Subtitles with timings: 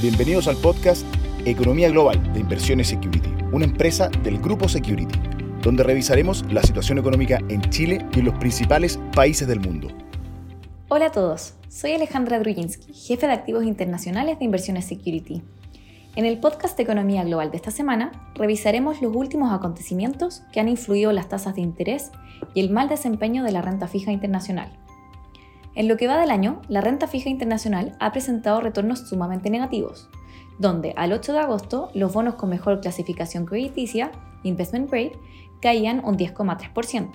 [0.00, 1.04] Bienvenidos al podcast
[1.44, 5.18] Economía Global de Inversiones Security, una empresa del grupo Security,
[5.60, 9.88] donde revisaremos la situación económica en Chile y en los principales países del mundo.
[10.86, 15.42] Hola a todos, soy Alejandra Drujinski, jefe de activos internacionales de Inversiones Security.
[16.14, 21.10] En el podcast Economía Global de esta semana, revisaremos los últimos acontecimientos que han influido
[21.10, 22.12] las tasas de interés
[22.54, 24.70] y el mal desempeño de la renta fija internacional.
[25.74, 30.08] En lo que va del año, la renta fija internacional ha presentado retornos sumamente negativos,
[30.58, 34.10] donde al 8 de agosto los bonos con mejor clasificación crediticia,
[34.42, 35.18] investment grade,
[35.60, 37.10] caían un 10,3%,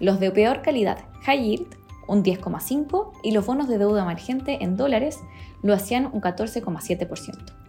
[0.00, 1.76] los de peor calidad, high yield,
[2.06, 5.20] un 10,5% y los bonos de deuda emergente en dólares
[5.62, 7.64] lo hacían un 14,7%.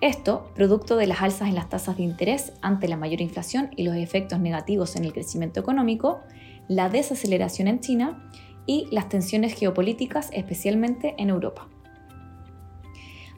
[0.00, 3.84] Esto, producto de las alzas en las tasas de interés ante la mayor inflación y
[3.84, 6.20] los efectos negativos en el crecimiento económico,
[6.68, 8.30] la desaceleración en China
[8.66, 11.68] y las tensiones geopolíticas, especialmente en Europa.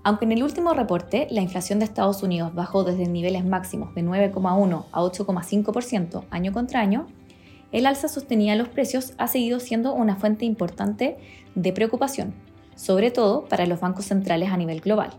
[0.07, 4.05] Aunque en el último reporte la inflación de Estados Unidos bajó desde niveles máximos de
[4.05, 7.09] 9,1 a 8,5% año contra año,
[7.73, 11.17] el alza sostenida de los precios ha seguido siendo una fuente importante
[11.57, 12.35] de preocupación,
[12.77, 15.11] sobre todo para los bancos centrales a nivel global.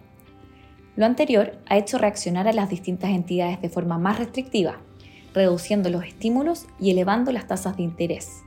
[0.96, 4.78] Lo anterior ha hecho reaccionar a las distintas entidades de forma más restrictiva,
[5.34, 8.44] reduciendo los estímulos y elevando las tasas de interés.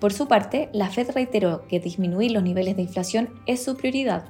[0.00, 4.24] Por su parte, la Fed reiteró que disminuir los niveles de inflación es su prioridad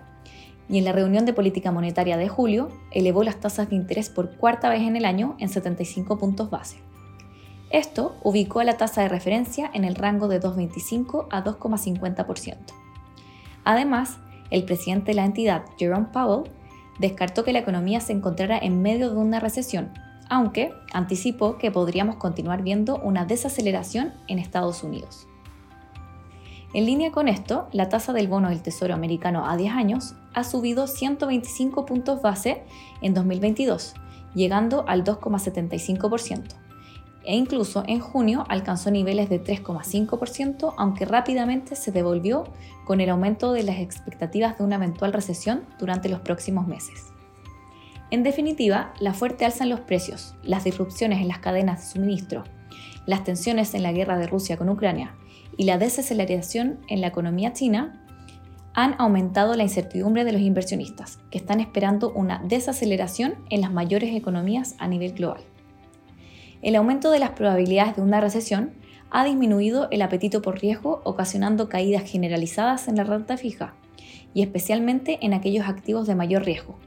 [0.69, 4.37] y en la reunión de política monetaria de julio elevó las tasas de interés por
[4.37, 6.79] cuarta vez en el año en 75 puntos base.
[7.71, 12.57] Esto ubicó a la tasa de referencia en el rango de 2,25 a 2,50%.
[13.65, 14.19] Además,
[14.51, 16.51] el presidente de la entidad, Jerome Powell,
[16.99, 19.93] descartó que la economía se encontrara en medio de una recesión,
[20.29, 25.29] aunque anticipó que podríamos continuar viendo una desaceleración en Estados Unidos.
[26.73, 30.45] En línea con esto, la tasa del bono del Tesoro americano a 10 años ha
[30.45, 32.63] subido 125 puntos base
[33.03, 33.95] en 2022,
[34.35, 36.45] llegando al 2,75%.
[37.25, 42.45] E incluso en junio alcanzó niveles de 3,5%, aunque rápidamente se devolvió
[42.87, 47.13] con el aumento de las expectativas de una eventual recesión durante los próximos meses.
[48.13, 52.45] En definitiva, la fuerte alza en los precios, las disrupciones en las cadenas de suministro,
[53.07, 55.15] las tensiones en la guerra de Rusia con Ucrania
[55.57, 58.05] y la desaceleración en la economía china
[58.73, 64.15] han aumentado la incertidumbre de los inversionistas, que están esperando una desaceleración en las mayores
[64.15, 65.43] economías a nivel global.
[66.63, 68.73] El aumento de las probabilidades de una recesión
[69.11, 73.75] ha disminuido el apetito por riesgo, ocasionando caídas generalizadas en la renta fija,
[74.35, 76.79] y especialmente en aquellos activos de mayor riesgo,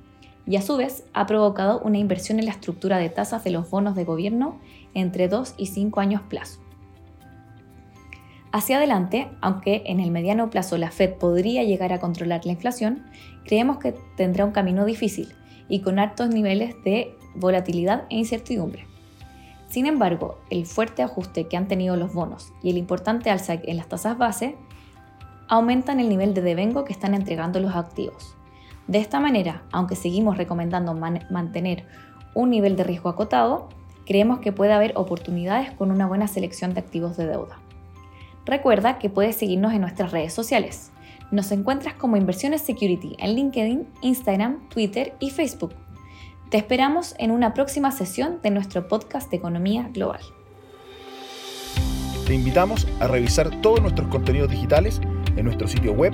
[0.46, 3.70] y a su vez ha provocado una inversión en la estructura de tasas de los
[3.70, 4.60] bonos de gobierno
[4.94, 6.60] entre 2 y 5 años plazo.
[8.52, 13.04] Hacia adelante, aunque en el mediano plazo la Fed podría llegar a controlar la inflación,
[13.46, 15.34] creemos que tendrá un camino difícil
[15.70, 18.86] y con altos niveles de volatilidad e incertidumbre.
[19.70, 23.78] Sin embargo, el fuerte ajuste que han tenido los bonos y el importante alza en
[23.78, 24.56] las tasas base
[25.48, 28.36] aumentan el nivel de devengo que están entregando los activos.
[28.88, 31.86] De esta manera, aunque seguimos recomendando mantener
[32.34, 33.70] un nivel de riesgo acotado,
[34.06, 37.60] creemos que puede haber oportunidades con una buena selección de activos de deuda.
[38.46, 40.92] Recuerda que puedes seguirnos en nuestras redes sociales.
[41.32, 45.74] Nos encuentras como Inversiones Security en LinkedIn, Instagram, Twitter y Facebook.
[46.50, 50.22] Te esperamos en una próxima sesión de nuestro podcast de Economía Global.
[52.28, 55.02] Te invitamos a revisar todos nuestros contenidos digitales
[55.36, 56.14] en nuestro sitio web,